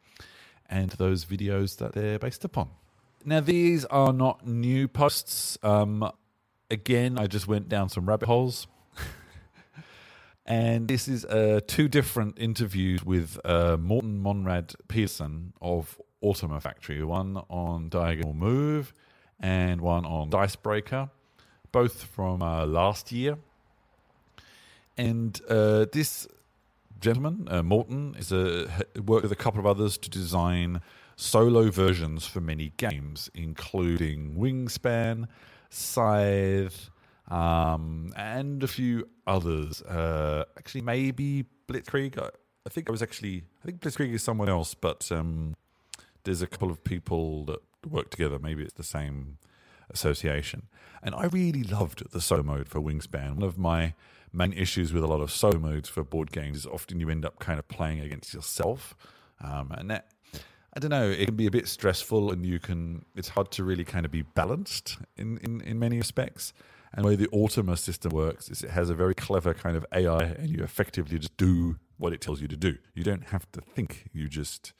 and 0.68 0.90
those 0.92 1.24
videos 1.24 1.78
that 1.78 1.94
they're 1.94 2.18
based 2.18 2.44
upon. 2.44 2.68
Now, 3.26 3.40
these 3.40 3.86
are 3.86 4.12
not 4.12 4.46
new 4.46 4.86
posts. 4.86 5.56
Um, 5.62 6.10
again, 6.70 7.18
I 7.18 7.26
just 7.26 7.48
went 7.48 7.70
down 7.70 7.88
some 7.88 8.06
rabbit 8.06 8.26
holes. 8.26 8.66
and 10.46 10.88
this 10.88 11.08
is 11.08 11.24
uh, 11.24 11.60
two 11.66 11.88
different 11.88 12.38
interviews 12.38 13.02
with 13.02 13.40
uh, 13.46 13.78
Morten 13.80 14.22
Monrad 14.22 14.74
Pedersen 14.88 15.54
of 15.62 15.98
Automa 16.22 16.60
Factory, 16.60 17.02
one 17.02 17.38
on 17.48 17.88
Diagonal 17.88 18.34
Move 18.34 18.92
and 19.40 19.80
one 19.80 20.04
on 20.04 20.28
Dicebreaker, 20.28 21.08
both 21.72 22.04
from 22.04 22.42
uh, 22.42 22.66
last 22.66 23.10
year. 23.10 23.38
And 24.98 25.40
uh, 25.48 25.86
this 25.90 26.28
gentleman, 27.00 27.48
uh, 27.50 27.62
Morten, 27.62 28.16
is 28.18 28.32
a 28.32 28.68
worked 29.02 29.22
with 29.22 29.32
a 29.32 29.36
couple 29.36 29.60
of 29.60 29.66
others 29.66 29.96
to 29.96 30.10
design 30.10 30.82
solo 31.16 31.70
versions 31.70 32.26
for 32.26 32.40
many 32.40 32.72
games, 32.76 33.30
including 33.34 34.34
Wingspan, 34.34 35.26
Scythe, 35.70 36.90
um, 37.28 38.12
and 38.16 38.62
a 38.62 38.68
few 38.68 39.08
others. 39.26 39.82
Uh, 39.82 40.44
actually, 40.58 40.82
maybe 40.82 41.46
Blitzkrieg. 41.68 42.18
I, 42.18 42.28
I, 42.66 42.68
think 42.68 42.88
I 42.88 42.92
was 42.92 43.02
actually. 43.02 43.44
I 43.62 43.66
think 43.66 43.80
Blitzkrieg 43.80 44.12
is 44.12 44.22
someone 44.22 44.48
else, 44.48 44.74
but 44.74 45.10
um, 45.10 45.54
there's 46.24 46.42
a 46.42 46.46
couple 46.46 46.70
of 46.70 46.84
people 46.84 47.44
that 47.46 47.60
work 47.88 48.10
together. 48.10 48.38
Maybe 48.38 48.62
it's 48.62 48.74
the 48.74 48.82
same 48.84 49.38
Association. 49.90 50.68
And 51.02 51.14
I 51.14 51.26
really 51.26 51.62
loved 51.62 52.10
the 52.10 52.20
solo 52.20 52.42
mode 52.42 52.68
for 52.68 52.80
Wingspan. 52.80 53.34
One 53.34 53.42
of 53.42 53.58
my 53.58 53.94
main 54.32 54.52
issues 54.52 54.92
with 54.92 55.04
a 55.04 55.06
lot 55.06 55.20
of 55.20 55.30
solo 55.30 55.58
modes 55.58 55.88
for 55.88 56.02
board 56.02 56.32
games 56.32 56.58
is 56.58 56.66
often 56.66 57.00
you 57.00 57.10
end 57.10 57.24
up 57.24 57.38
kind 57.38 57.58
of 57.58 57.68
playing 57.68 58.00
against 58.00 58.32
yourself. 58.32 58.96
Um, 59.42 59.72
and 59.72 59.90
that, 59.90 60.08
I 60.76 60.80
don't 60.80 60.90
know, 60.90 61.08
it 61.08 61.26
can 61.26 61.36
be 61.36 61.46
a 61.46 61.52
bit 61.52 61.68
stressful 61.68 62.32
and 62.32 62.44
you 62.44 62.58
can, 62.58 63.04
it's 63.14 63.28
hard 63.28 63.52
to 63.52 63.64
really 63.64 63.84
kind 63.84 64.04
of 64.04 64.10
be 64.10 64.22
balanced 64.22 64.98
in, 65.16 65.38
in, 65.38 65.60
in 65.60 65.78
many 65.78 65.98
respects. 65.98 66.52
And 66.92 67.04
the 67.04 67.08
way 67.08 67.16
the 67.16 67.28
Automa 67.28 67.78
system 67.78 68.10
works 68.12 68.48
is 68.48 68.62
it 68.62 68.70
has 68.70 68.90
a 68.90 68.94
very 68.94 69.14
clever 69.14 69.54
kind 69.54 69.76
of 69.76 69.86
AI 69.92 70.22
and 70.22 70.48
you 70.48 70.64
effectively 70.64 71.18
just 71.18 71.36
do 71.36 71.76
what 71.96 72.12
it 72.12 72.20
tells 72.20 72.40
you 72.40 72.48
to 72.48 72.56
do. 72.56 72.76
You 72.94 73.04
don't 73.04 73.28
have 73.28 73.50
to 73.52 73.60
think, 73.60 74.08
you 74.12 74.28
just 74.28 74.72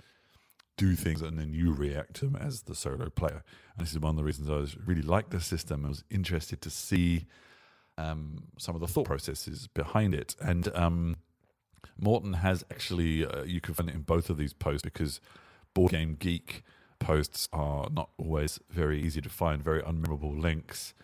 do 0.77 0.97
things 0.97 1.23
and 1.23 1.39
then 1.39 1.53
you 1.53 1.73
react 1.73 2.15
to 2.15 2.27
them 2.27 2.37
as 2.37 2.63
the 2.63 2.75
solo 2.75 3.09
player. 3.09 3.45
And 3.77 3.87
this 3.87 3.93
is 3.93 4.01
one 4.01 4.11
of 4.11 4.17
the 4.17 4.25
reasons 4.25 4.51
I 4.51 4.57
was 4.57 4.77
really 4.87 5.03
like 5.03 5.31
the 5.31 5.41
system. 5.41 5.85
I 5.85 5.91
was 5.91 6.03
interested 6.11 6.61
to 6.63 6.71
see 6.71 7.27
um, 7.97 8.45
some 8.59 8.75
of 8.75 8.81
the 8.81 8.89
thought 8.89 9.07
processes 9.07 9.69
behind 9.69 10.15
it. 10.15 10.35
And 10.41 10.75
um, 10.75 11.17
Morten 11.97 12.35
has 12.35 12.65
actually, 12.71 13.25
uh, 13.25 13.45
you 13.45 13.61
can 13.61 13.75
find 13.75 13.89
it 13.89 13.95
in 13.95 14.03
both 14.03 14.29
of 14.29 14.39
these 14.39 14.53
posts 14.53 14.83
because 14.83 15.21
Board 15.75 15.93
Game 15.93 16.17
Geek 16.19 16.63
posts 16.99 17.49
are 17.53 17.89
not 17.91 18.11
always 18.17 18.59
very 18.71 19.01
easy 19.01 19.21
to 19.21 19.29
find, 19.29 19.63
very 19.63 19.83
unmemorable 19.83 20.41
links 20.41 20.95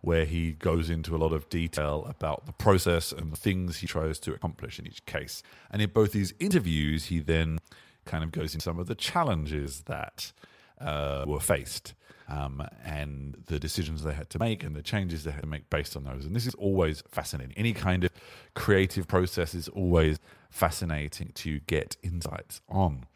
where 0.00 0.24
he 0.24 0.52
goes 0.52 0.88
into 0.88 1.14
a 1.14 1.18
lot 1.18 1.32
of 1.32 1.48
detail 1.48 2.06
about 2.08 2.46
the 2.46 2.52
process 2.52 3.12
and 3.12 3.30
the 3.32 3.36
things 3.36 3.78
he 3.78 3.86
tries 3.86 4.18
to 4.18 4.32
accomplish 4.32 4.78
in 4.78 4.86
each 4.86 5.04
case. 5.04 5.42
And 5.70 5.82
in 5.82 5.90
both 5.90 6.12
these 6.12 6.32
interviews, 6.40 7.06
he 7.06 7.18
then 7.18 7.58
kind 8.06 8.24
of 8.24 8.32
goes 8.32 8.54
into 8.54 8.64
some 8.64 8.78
of 8.78 8.86
the 8.86 8.94
challenges 8.94 9.82
that 9.82 10.32
uh, 10.80 11.24
were 11.26 11.40
faced 11.40 11.92
um, 12.28 12.66
and 12.84 13.42
the 13.46 13.58
decisions 13.58 14.02
they 14.02 14.14
had 14.14 14.30
to 14.30 14.38
make 14.38 14.64
and 14.64 14.74
the 14.74 14.82
changes 14.82 15.24
they 15.24 15.32
had 15.32 15.42
to 15.42 15.48
make 15.48 15.68
based 15.68 15.96
on 15.96 16.04
those. 16.04 16.24
And 16.24 16.34
this 16.34 16.46
is 16.46 16.54
always 16.54 17.02
fascinating. 17.10 17.52
Any 17.56 17.74
kind 17.74 18.04
of 18.04 18.10
creative 18.54 19.06
process 19.06 19.54
is 19.54 19.68
always 19.68 20.18
fascinating 20.48 21.32
to 21.34 21.60
get 21.60 21.96
insights 22.02 22.62
on. 22.68 23.06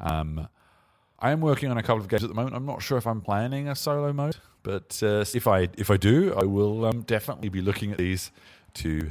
Um, 0.00 0.48
I 1.18 1.30
am 1.30 1.40
working 1.40 1.70
on 1.70 1.78
a 1.78 1.82
couple 1.82 2.02
of 2.02 2.08
games 2.08 2.22
at 2.22 2.28
the 2.28 2.34
moment. 2.34 2.54
I'm 2.54 2.66
not 2.66 2.82
sure 2.82 2.98
if 2.98 3.06
I'm 3.06 3.20
planning 3.20 3.68
a 3.68 3.74
solo 3.74 4.12
mode, 4.12 4.36
but 4.62 5.00
uh, 5.02 5.24
if 5.34 5.46
I 5.46 5.68
if 5.78 5.90
I 5.90 5.96
do, 5.96 6.34
I 6.34 6.44
will 6.44 6.84
um, 6.84 7.02
definitely 7.02 7.48
be 7.48 7.62
looking 7.62 7.92
at 7.92 7.98
these 7.98 8.30
to 8.74 9.10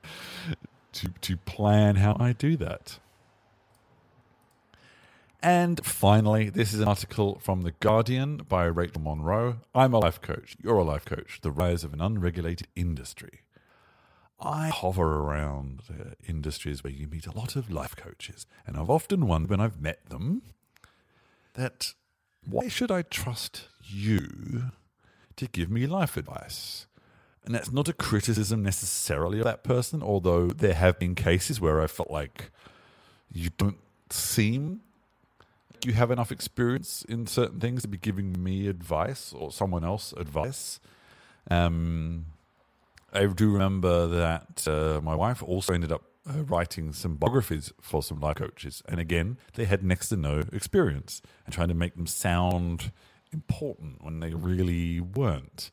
to 0.92 1.08
to 1.08 1.36
plan 1.36 1.96
how 1.96 2.16
I 2.18 2.32
do 2.32 2.56
that. 2.56 2.98
And 5.42 5.84
finally, 5.84 6.50
this 6.50 6.72
is 6.72 6.78
an 6.78 6.86
article 6.86 7.40
from 7.42 7.62
The 7.62 7.72
Guardian 7.72 8.36
by 8.48 8.64
Rachel 8.66 9.02
Monroe. 9.02 9.56
I'm 9.74 9.92
a 9.92 9.98
life 9.98 10.20
coach. 10.20 10.56
You're 10.62 10.78
a 10.78 10.84
life 10.84 11.04
coach. 11.04 11.40
The 11.42 11.50
rise 11.50 11.82
of 11.82 11.92
an 11.92 12.00
unregulated 12.00 12.68
industry. 12.76 13.40
I 14.42 14.68
hover 14.68 15.20
around 15.20 15.82
uh, 15.88 16.10
industries 16.26 16.82
where 16.82 16.92
you 16.92 17.08
meet 17.08 17.26
a 17.26 17.36
lot 17.36 17.56
of 17.56 17.70
life 17.70 17.96
coaches, 17.96 18.46
and 18.66 18.76
I've 18.76 18.90
often 18.90 19.26
wondered 19.26 19.50
when 19.50 19.60
I've 19.60 19.80
met 19.80 20.06
them 20.06 20.42
that 21.54 21.94
why 22.48 22.68
should 22.68 22.90
I 22.90 23.02
trust 23.02 23.68
you 23.82 24.64
to 25.36 25.46
give 25.46 25.70
me 25.70 25.86
life 25.86 26.16
advice? 26.16 26.86
And 27.44 27.54
that's 27.54 27.72
not 27.72 27.88
a 27.88 27.92
criticism 27.92 28.62
necessarily 28.62 29.38
of 29.38 29.44
that 29.44 29.64
person, 29.64 30.02
although 30.02 30.48
there 30.48 30.74
have 30.74 30.98
been 30.98 31.14
cases 31.14 31.60
where 31.60 31.80
I 31.80 31.86
felt 31.86 32.10
like 32.10 32.50
you 33.32 33.50
don't 33.56 33.78
seem 34.10 34.80
you 35.84 35.92
have 35.94 36.10
enough 36.10 36.30
experience 36.30 37.04
in 37.08 37.26
certain 37.26 37.60
things 37.60 37.82
to 37.82 37.88
be 37.88 37.98
giving 37.98 38.42
me 38.42 38.68
advice 38.68 39.32
or 39.32 39.50
someone 39.50 39.84
else 39.84 40.12
advice. 40.16 40.80
Um, 41.50 42.26
I 43.12 43.26
do 43.26 43.50
remember 43.50 44.06
that 44.06 44.66
uh, 44.66 45.00
my 45.02 45.14
wife 45.14 45.42
also 45.42 45.74
ended 45.74 45.92
up 45.92 46.02
uh, 46.28 46.44
writing 46.44 46.92
some 46.92 47.16
biographies 47.16 47.72
for 47.80 48.02
some 48.02 48.20
life 48.20 48.36
coaches. 48.36 48.82
And 48.88 49.00
again, 49.00 49.38
they 49.54 49.64
had 49.64 49.82
next 49.82 50.08
to 50.10 50.16
no 50.16 50.44
experience 50.52 51.20
and 51.44 51.54
trying 51.54 51.68
to 51.68 51.74
make 51.74 51.94
them 51.96 52.06
sound 52.06 52.92
important 53.32 54.02
when 54.02 54.20
they 54.20 54.32
really 54.32 55.00
weren't. 55.00 55.70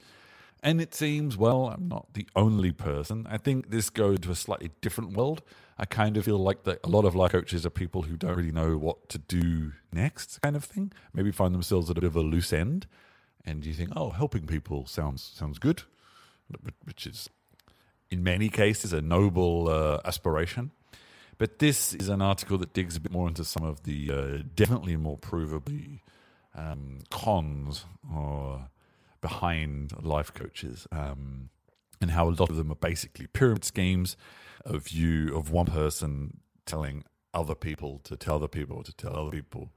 And 0.62 0.82
it 0.82 0.94
seems, 0.94 1.38
well, 1.38 1.68
I'm 1.68 1.88
not 1.88 2.14
the 2.14 2.28
only 2.36 2.72
person. 2.72 3.26
I 3.30 3.38
think 3.38 3.70
this 3.70 3.90
goes 3.90 4.20
to 4.22 4.32
a 4.32 4.36
slightly 4.36 4.72
different 4.82 5.16
world. 5.16 5.42
I 5.78 5.86
kind 5.86 6.18
of 6.18 6.26
feel 6.26 6.38
like 6.38 6.64
that 6.64 6.80
a 6.84 6.90
lot 6.90 7.06
of 7.06 7.16
life 7.16 7.32
coaches 7.32 7.66
are 7.66 7.70
people 7.70 8.02
who 8.02 8.18
don't 8.18 8.36
really 8.36 8.52
know 8.52 8.78
what 8.78 9.08
to 9.10 9.18
do 9.18 9.72
next, 9.94 10.42
kind 10.42 10.58
of 10.58 10.66
thing. 10.66 10.92
Maybe 11.14 11.32
find 11.32 11.54
themselves 11.54 11.90
at 11.90 11.98
a 11.98 12.02
bit 12.02 12.08
of 12.08 12.18
a 12.18 12.22
loose 12.22 12.52
end, 12.52 12.88
and 13.46 13.66
you 13.66 13.74
think, 13.74 13.92
oh, 13.96 14.10
helping 14.10 14.46
people 14.46 14.86
sounds 14.86 15.24
sounds 15.24 15.60
good, 15.60 15.84
which 16.84 17.06
is 17.08 17.30
in 18.10 18.24
many 18.24 18.50
cases 18.50 18.94
a 18.94 19.02
noble 19.02 19.70
uh, 19.70 20.00
aspiration. 20.06 20.72
But 21.38 21.60
this 21.60 21.94
is 21.94 22.10
an 22.10 22.22
article 22.22 22.58
that 22.58 22.74
digs 22.74 22.98
a 22.98 23.00
bit 23.00 23.12
more 23.12 23.28
into 23.28 23.46
some 23.46 23.64
of 23.64 23.84
the 23.84 24.12
uh, 24.12 24.44
definitely 24.56 24.98
more 24.98 25.18
provably 25.18 26.02
um, 26.54 27.00
cons 27.10 27.86
or 28.14 28.68
behind 29.22 29.94
life 30.02 30.34
coaches 30.34 30.88
um, 30.92 31.50
and 32.02 32.12
how 32.12 32.28
a 32.28 32.32
lot 32.32 32.50
of 32.50 32.56
them 32.56 32.72
are 32.72 32.76
basically 32.76 33.28
pyramid 33.28 33.64
schemes 33.64 34.18
of 34.66 34.90
you 34.90 35.36
of 35.36 35.52
one 35.52 35.66
person 35.66 36.40
telling 36.66 37.04
other 37.34 37.56
people 37.56 38.00
to 38.04 38.16
tell 38.16 38.36
other 38.36 38.48
people 38.48 38.84
to 38.84 38.94
tell 38.94 39.16
other 39.16 39.32
people 39.32 39.72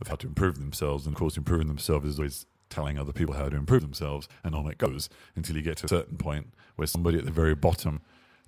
of 0.00 0.08
how 0.08 0.14
to 0.14 0.26
improve 0.26 0.58
themselves 0.58 1.06
and 1.06 1.14
of 1.14 1.18
course 1.18 1.36
improving 1.36 1.68
themselves 1.68 2.06
is 2.06 2.18
always 2.18 2.46
telling 2.72 2.98
other 2.98 3.12
people 3.12 3.34
how 3.34 3.48
to 3.48 3.56
improve 3.56 3.82
themselves 3.82 4.28
and 4.42 4.54
on 4.54 4.66
it 4.70 4.78
goes 4.78 5.08
until 5.36 5.56
you 5.56 5.62
get 5.62 5.76
to 5.76 5.86
a 5.86 5.88
certain 5.88 6.16
point 6.16 6.52
where 6.76 6.86
somebody 6.86 7.18
at 7.18 7.24
the 7.24 7.30
very 7.30 7.54
bottom 7.54 8.00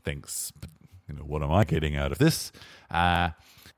thinks 0.02 0.52
you 1.08 1.14
know 1.14 1.22
what 1.22 1.42
am 1.42 1.52
i 1.52 1.64
getting 1.64 1.96
out 1.96 2.12
of 2.12 2.18
this 2.18 2.50
uh, 2.90 3.30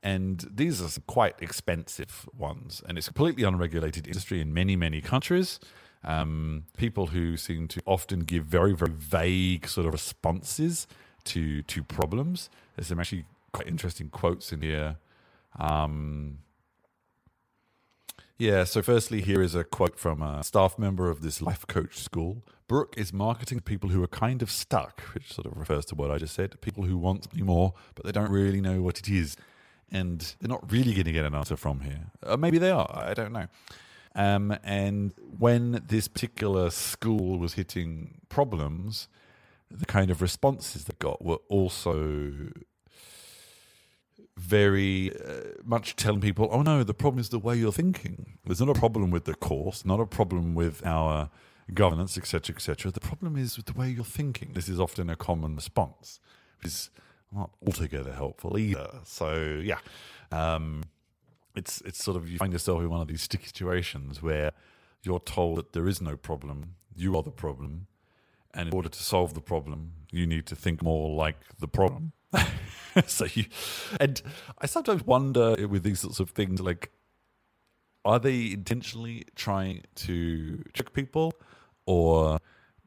and 0.03 0.45
these 0.53 0.81
are 0.81 1.01
quite 1.07 1.35
expensive 1.41 2.27
ones 2.37 2.81
and 2.87 2.97
it's 2.97 3.07
a 3.07 3.13
completely 3.13 3.43
unregulated 3.43 4.07
industry 4.07 4.41
in 4.41 4.53
many 4.53 4.75
many 4.75 5.01
countries 5.01 5.59
um, 6.03 6.63
people 6.77 7.07
who 7.07 7.37
seem 7.37 7.67
to 7.69 7.81
often 7.85 8.21
give 8.21 8.45
very, 8.45 8.73
very 8.73 8.93
vague 8.93 9.67
sort 9.67 9.85
of 9.85 9.93
responses 9.93 10.87
to 11.25 11.61
to 11.63 11.83
problems. 11.83 12.49
There's 12.75 12.87
some 12.87 12.99
actually 12.99 13.25
quite 13.51 13.67
interesting 13.67 14.09
quotes 14.09 14.51
in 14.51 14.61
here. 14.61 14.97
Um, 15.59 16.39
yeah, 18.37 18.63
so 18.63 18.81
firstly, 18.81 19.21
here 19.21 19.41
is 19.41 19.55
a 19.55 19.63
quote 19.63 19.97
from 19.97 20.21
a 20.21 20.43
staff 20.43 20.77
member 20.77 21.09
of 21.09 21.21
this 21.21 21.41
life 21.41 21.65
coach 21.67 21.97
school. 21.99 22.43
Brooke 22.67 22.93
is 22.97 23.11
marketing 23.11 23.61
people 23.61 23.89
who 23.89 24.03
are 24.03 24.07
kind 24.07 24.41
of 24.41 24.51
stuck, 24.51 25.01
which 25.13 25.33
sort 25.33 25.47
of 25.47 25.57
refers 25.57 25.85
to 25.85 25.95
what 25.95 26.11
I 26.11 26.17
just 26.17 26.35
said. 26.35 26.59
People 26.61 26.83
who 26.83 26.97
want 26.97 27.23
something 27.23 27.45
more, 27.45 27.73
but 27.95 28.05
they 28.05 28.11
don't 28.11 28.29
really 28.29 28.61
know 28.61 28.81
what 28.81 28.99
it 28.99 29.09
is. 29.09 29.37
And 29.91 30.35
they're 30.39 30.49
not 30.49 30.69
really 30.71 30.93
going 30.93 31.05
to 31.05 31.11
get 31.13 31.25
an 31.25 31.33
answer 31.33 31.55
from 31.55 31.79
here. 31.79 32.11
Or 32.23 32.37
maybe 32.37 32.57
they 32.57 32.71
are, 32.71 32.89
I 32.91 33.13
don't 33.13 33.31
know. 33.31 33.47
Um, 34.13 34.57
and 34.63 35.13
when 35.39 35.83
this 35.87 36.07
particular 36.07 36.69
school 36.71 37.39
was 37.39 37.53
hitting 37.53 38.19
problems, 38.29 39.07
the 39.71 39.85
kind 39.85 40.11
of 40.11 40.21
responses 40.21 40.85
they 40.85 40.95
got 40.99 41.23
were 41.23 41.39
also 41.49 42.49
very 44.37 45.11
uh, 45.17 45.41
much 45.63 45.95
telling 45.95 46.21
people, 46.21 46.47
oh 46.51 46.61
no, 46.61 46.83
the 46.83 46.93
problem 46.93 47.19
is 47.19 47.29
the 47.29 47.39
way 47.39 47.55
you're 47.55 47.71
thinking. 47.71 48.37
There's 48.45 48.61
not 48.61 48.69
a 48.69 48.79
problem 48.79 49.09
with 49.09 49.25
the 49.25 49.33
course, 49.33 49.83
not 49.83 49.99
a 49.99 50.05
problem 50.05 50.53
with 50.53 50.85
our 50.85 51.29
governance, 51.73 52.17
etc., 52.17 52.55
etc. 52.55 52.91
The 52.91 52.99
problem 52.99 53.35
is 53.35 53.57
with 53.57 53.65
the 53.65 53.73
way 53.73 53.89
you're 53.89 54.05
thinking. 54.05 54.53
This 54.53 54.69
is 54.69 54.79
often 54.79 55.09
a 55.09 55.15
common 55.15 55.55
response, 55.55 56.19
which 56.57 56.67
is 56.67 56.89
not 57.33 57.49
altogether 57.65 58.13
helpful 58.13 58.57
either. 58.57 58.99
So, 59.03 59.59
yeah. 59.63 59.79
Um, 60.31 60.83
it's 61.55 61.81
it's 61.81 62.03
sort 62.03 62.15
of 62.15 62.29
you 62.29 62.37
find 62.37 62.53
yourself 62.53 62.81
in 62.81 62.89
one 62.89 63.01
of 63.01 63.07
these 63.07 63.23
sticky 63.23 63.47
situations 63.47 64.21
where 64.21 64.51
you're 65.03 65.19
told 65.19 65.57
that 65.57 65.73
there 65.73 65.87
is 65.87 66.01
no 66.01 66.15
problem, 66.15 66.75
you 66.95 67.17
are 67.17 67.23
the 67.23 67.31
problem, 67.31 67.87
and 68.53 68.69
in 68.69 68.73
order 68.75 68.89
to 68.89 69.03
solve 69.03 69.33
the 69.33 69.41
problem, 69.41 69.93
you 70.11 70.27
need 70.27 70.45
to 70.45 70.55
think 70.55 70.83
more 70.83 71.15
like 71.15 71.37
the 71.59 71.67
problem. 71.67 72.13
so 73.07 73.25
you, 73.33 73.45
and 73.99 74.21
I 74.59 74.65
sometimes 74.65 75.05
wonder 75.05 75.67
with 75.67 75.83
these 75.83 76.01
sorts 76.01 76.19
of 76.19 76.31
things, 76.31 76.61
like, 76.61 76.91
are 78.05 78.19
they 78.19 78.51
intentionally 78.51 79.25
trying 79.35 79.83
to 79.95 80.63
trick 80.73 80.93
people, 80.93 81.33
or 81.85 82.39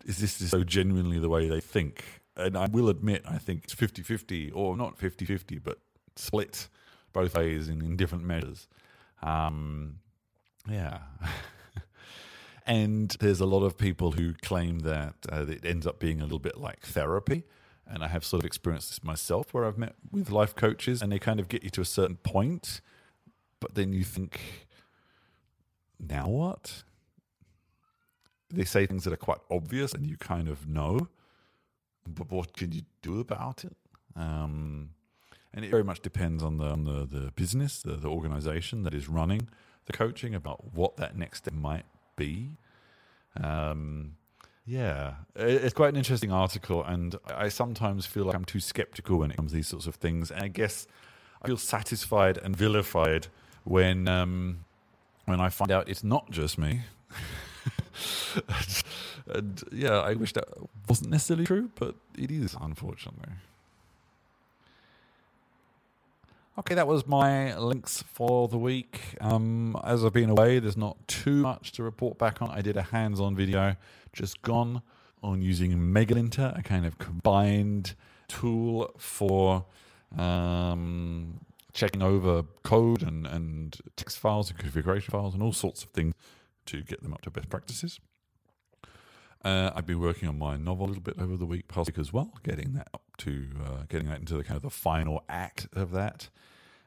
is 0.06 0.18
this 0.18 0.32
so 0.32 0.64
genuinely 0.64 1.18
the 1.18 1.28
way 1.28 1.48
they 1.48 1.60
think? 1.60 2.22
And 2.36 2.56
I 2.56 2.66
will 2.66 2.88
admit, 2.88 3.22
I 3.28 3.38
think 3.38 3.64
it's 3.64 3.74
50 3.74 4.02
50, 4.02 4.50
or 4.52 4.76
not 4.76 4.98
50 4.98 5.24
50, 5.24 5.58
but 5.58 5.78
split 6.16 6.68
both 7.12 7.36
ways 7.36 7.68
in, 7.68 7.82
in 7.82 7.96
different 7.96 8.24
measures. 8.24 8.68
Um, 9.22 9.96
yeah. 10.68 11.00
and 12.66 13.14
there's 13.20 13.40
a 13.40 13.46
lot 13.46 13.64
of 13.64 13.76
people 13.76 14.12
who 14.12 14.34
claim 14.34 14.80
that 14.80 15.14
uh, 15.30 15.46
it 15.48 15.64
ends 15.64 15.86
up 15.86 15.98
being 15.98 16.20
a 16.20 16.24
little 16.24 16.38
bit 16.38 16.56
like 16.58 16.80
therapy. 16.86 17.44
And 17.92 18.04
I 18.04 18.08
have 18.08 18.24
sort 18.24 18.42
of 18.42 18.46
experienced 18.46 18.90
this 18.90 19.02
myself 19.02 19.52
where 19.52 19.64
I've 19.64 19.78
met 19.78 19.94
with 20.12 20.30
life 20.30 20.54
coaches 20.54 21.02
and 21.02 21.10
they 21.10 21.18
kind 21.18 21.40
of 21.40 21.48
get 21.48 21.64
you 21.64 21.70
to 21.70 21.80
a 21.80 21.84
certain 21.84 22.16
point, 22.16 22.80
but 23.58 23.74
then 23.74 23.92
you 23.92 24.04
think, 24.04 24.40
now 25.98 26.28
what? 26.28 26.84
they 28.52 28.64
say 28.64 28.86
things 28.86 29.04
that 29.04 29.12
are 29.12 29.18
quite 29.18 29.38
obvious 29.50 29.92
and 29.92 30.06
you 30.06 30.16
kind 30.16 30.48
of 30.48 30.68
know, 30.68 31.08
but 32.06 32.30
what 32.30 32.52
can 32.52 32.72
you 32.72 32.82
do 33.02 33.20
about 33.20 33.64
it? 33.64 33.76
Um, 34.16 34.90
and 35.54 35.64
it 35.64 35.70
very 35.70 35.84
much 35.84 36.00
depends 36.00 36.42
on 36.42 36.58
the 36.58 36.66
on 36.66 36.84
the, 36.84 37.06
the 37.06 37.32
business, 37.32 37.82
the, 37.82 37.94
the 37.94 38.08
organization 38.08 38.84
that 38.84 38.94
is 38.94 39.08
running 39.08 39.48
the 39.86 39.92
coaching 39.92 40.34
about 40.34 40.74
what 40.74 40.96
that 40.96 41.16
next 41.16 41.38
step 41.38 41.54
might 41.54 41.86
be. 42.16 42.56
Um, 43.42 44.16
yeah, 44.64 45.14
it's 45.34 45.74
quite 45.74 45.88
an 45.88 45.96
interesting 45.96 46.32
article, 46.32 46.84
and 46.84 47.16
I 47.34 47.48
sometimes 47.48 48.06
feel 48.06 48.24
like 48.24 48.34
I'm 48.36 48.44
too 48.44 48.60
skeptical 48.60 49.18
when 49.18 49.30
it 49.30 49.36
comes 49.36 49.50
to 49.52 49.56
these 49.56 49.68
sorts 49.68 49.86
of 49.86 49.96
things. 49.96 50.30
And 50.30 50.42
I 50.42 50.48
guess 50.48 50.86
I 51.42 51.46
feel 51.48 51.56
satisfied 51.56 52.38
and 52.38 52.54
vilified 52.54 53.28
when 53.64 54.08
um, 54.08 54.64
when 55.24 55.40
I 55.40 55.48
find 55.48 55.70
out 55.70 55.88
it's 55.88 56.04
not 56.04 56.30
just 56.30 56.58
me. 56.58 56.82
and, 58.36 58.82
and 59.34 59.64
yeah, 59.72 59.98
I 59.98 60.14
wish 60.14 60.32
that 60.34 60.48
wasn't 60.88 61.10
necessarily 61.10 61.46
true, 61.46 61.70
but 61.74 61.94
it 62.16 62.30
is, 62.30 62.56
unfortunately. 62.60 63.32
Okay, 66.60 66.74
that 66.74 66.86
was 66.86 67.06
my 67.06 67.56
links 67.56 68.02
for 68.02 68.46
the 68.46 68.58
week. 68.58 69.16
Um, 69.22 69.80
as 69.82 70.04
I've 70.04 70.12
been 70.12 70.28
away, 70.28 70.58
there's 70.58 70.76
not 70.76 71.08
too 71.08 71.36
much 71.36 71.72
to 71.72 71.82
report 71.82 72.18
back 72.18 72.42
on. 72.42 72.50
I 72.50 72.60
did 72.60 72.76
a 72.76 72.82
hands 72.82 73.18
on 73.18 73.34
video 73.34 73.76
just 74.12 74.42
gone 74.42 74.82
on 75.22 75.40
using 75.40 75.72
Megalinter, 75.72 76.58
a 76.58 76.62
kind 76.62 76.84
of 76.84 76.98
combined 76.98 77.94
tool 78.28 78.92
for 78.98 79.64
um, 80.18 81.40
checking 81.72 82.02
over 82.02 82.42
code 82.62 83.02
and, 83.02 83.26
and 83.26 83.78
text 83.96 84.18
files 84.18 84.50
and 84.50 84.58
configuration 84.58 85.10
files 85.10 85.32
and 85.32 85.42
all 85.42 85.54
sorts 85.54 85.82
of 85.82 85.88
things 85.88 86.12
to 86.66 86.82
get 86.82 87.02
them 87.02 87.14
up 87.14 87.22
to 87.22 87.30
best 87.30 87.48
practices. 87.48 88.00
Uh, 89.42 89.70
I've 89.74 89.86
been 89.86 90.00
working 90.00 90.28
on 90.28 90.38
my 90.38 90.56
novel 90.56 90.86
a 90.86 90.88
little 90.88 91.02
bit 91.02 91.18
over 91.18 91.36
the 91.36 91.46
week, 91.46 91.66
past 91.68 91.88
week 91.88 91.98
as 91.98 92.12
well, 92.12 92.32
getting 92.42 92.74
that 92.74 92.88
up 92.92 93.02
to 93.18 93.46
uh, 93.64 93.82
getting 93.88 94.08
that 94.08 94.20
into 94.20 94.36
the 94.36 94.44
kind 94.44 94.56
of 94.56 94.62
the 94.62 94.70
final 94.70 95.24
act 95.28 95.66
of 95.72 95.92
that. 95.92 96.28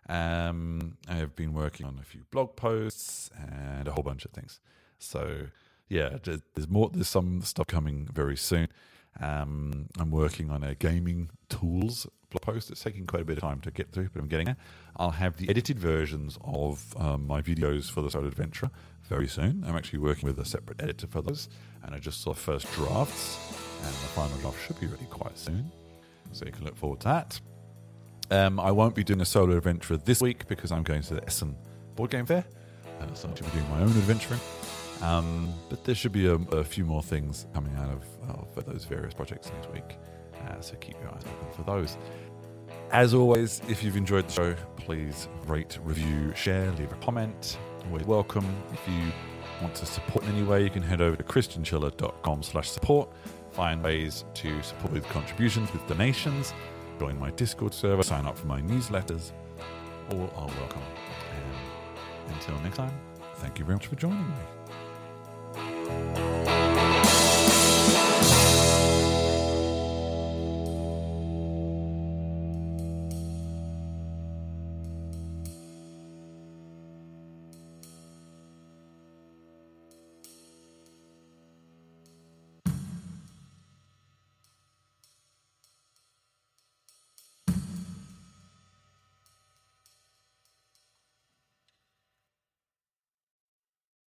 Um, 0.07 0.97
I 1.07 1.15
have 1.15 1.35
been 1.35 1.53
working 1.53 1.85
on 1.85 1.97
a 1.99 2.03
few 2.03 2.25
blog 2.29 2.55
posts 2.55 3.31
and 3.35 3.87
a 3.87 3.91
whole 3.91 4.03
bunch 4.03 4.25
of 4.25 4.31
things. 4.31 4.59
So 4.99 5.47
yeah, 5.89 6.17
there's 6.23 6.69
more. 6.69 6.89
There's 6.93 7.07
some 7.07 7.41
stuff 7.41 7.67
coming 7.67 8.07
very 8.11 8.37
soon. 8.37 8.67
Um, 9.19 9.87
I'm 9.99 10.11
working 10.11 10.49
on 10.49 10.63
a 10.63 10.75
gaming 10.75 11.29
tools 11.49 12.07
blog 12.33 12.55
post. 12.55 12.71
It's 12.71 12.83
taking 12.83 13.05
quite 13.05 13.21
a 13.21 13.25
bit 13.25 13.37
of 13.37 13.43
time 13.43 13.59
to 13.61 13.71
get 13.71 13.91
through, 13.91 14.09
but 14.13 14.21
I'm 14.21 14.27
getting 14.27 14.45
there. 14.45 14.57
I'll 14.97 15.11
have 15.11 15.37
the 15.37 15.49
edited 15.49 15.79
versions 15.79 16.37
of 16.43 16.95
um, 16.97 17.25
my 17.27 17.41
videos 17.41 17.89
for 17.89 18.01
the 18.01 18.09
Solo 18.09 18.27
Adventurer 18.27 18.71
very 19.03 19.27
soon. 19.27 19.63
I'm 19.65 19.75
actually 19.75 19.99
working 19.99 20.27
with 20.27 20.39
a 20.39 20.45
separate 20.45 20.81
editor 20.81 21.07
for 21.07 21.21
those, 21.21 21.49
and 21.83 21.93
I 21.93 21.99
just 21.99 22.21
saw 22.21 22.33
first 22.33 22.71
drafts, 22.73 23.37
and 23.83 23.93
the 23.93 24.09
final 24.09 24.37
draft 24.37 24.57
should 24.65 24.79
be 24.79 24.87
ready 24.87 25.05
quite 25.05 25.37
soon. 25.37 25.71
So 26.31 26.45
you 26.45 26.51
can 26.51 26.63
look 26.63 26.75
forward 26.75 27.01
to 27.01 27.07
that. 27.07 27.41
Um, 28.31 28.59
I 28.59 28.71
won't 28.71 28.95
be 28.95 29.03
doing 29.03 29.21
a 29.21 29.25
solo 29.25 29.57
adventure 29.57 29.97
this 29.97 30.21
week 30.21 30.47
because 30.47 30.71
I'm 30.71 30.83
going 30.83 31.03
to 31.03 31.15
the 31.15 31.25
Essen 31.25 31.55
Board 31.95 32.11
Game 32.11 32.25
Fair. 32.25 32.45
Uh, 32.99 33.13
so 33.13 33.27
I'll 33.27 33.35
be 33.35 33.41
doing 33.51 33.69
my 33.69 33.81
own 33.81 33.89
adventuring. 33.89 34.39
Um, 35.01 35.53
but 35.69 35.83
there 35.83 35.95
should 35.95 36.13
be 36.13 36.27
a, 36.27 36.35
a, 36.35 36.63
few 36.63 36.85
more 36.85 37.03
things 37.03 37.45
coming 37.53 37.75
out 37.75 37.89
of, 37.89 38.57
of 38.57 38.65
those 38.65 38.85
various 38.85 39.13
projects 39.13 39.51
next 39.51 39.69
week. 39.71 39.97
Uh, 40.47 40.61
so 40.61 40.75
keep 40.75 40.99
your 41.01 41.09
eyes 41.09 41.23
open 41.25 41.51
for 41.55 41.63
those. 41.63 41.97
As 42.91 43.13
always, 43.13 43.61
if 43.67 43.83
you've 43.83 43.97
enjoyed 43.97 44.27
the 44.27 44.33
show, 44.33 44.55
please 44.77 45.27
rate, 45.47 45.79
review, 45.83 46.33
share, 46.35 46.71
leave 46.73 46.91
a 46.91 46.95
comment. 46.95 47.57
Always 47.87 48.05
welcome. 48.05 48.45
If 48.71 48.87
you 48.87 49.11
want 49.61 49.75
to 49.75 49.85
support 49.85 50.25
in 50.25 50.35
any 50.35 50.43
way, 50.43 50.63
you 50.63 50.69
can 50.69 50.83
head 50.83 51.01
over 51.01 51.15
to 51.15 51.23
chrischinchilla.com 51.23 52.43
slash 52.43 52.69
support. 52.69 53.09
Find 53.51 53.83
ways 53.83 54.25
to 54.35 54.61
support 54.63 54.93
with 54.93 55.07
contributions, 55.09 55.71
with 55.73 55.85
donations 55.87 56.53
join 56.99 57.19
my 57.19 57.31
Discord 57.31 57.73
server, 57.73 58.03
sign 58.03 58.25
up 58.25 58.37
for 58.37 58.47
my 58.47 58.61
newsletters. 58.61 59.31
All 60.11 60.31
are 60.35 60.47
welcome. 60.47 60.81
And 62.27 62.35
until 62.35 62.57
next 62.59 62.77
time, 62.77 62.93
thank 63.35 63.59
you 63.59 63.65
very 63.65 63.75
much 63.75 63.87
for 63.87 63.95
joining 63.95 64.25
me. 64.25 64.62